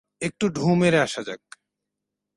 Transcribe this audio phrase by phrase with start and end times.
[0.21, 1.41] একটু ঢুঁ মেরে আসা যাক।